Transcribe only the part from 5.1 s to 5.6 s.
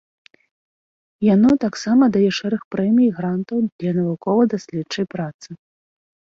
працы.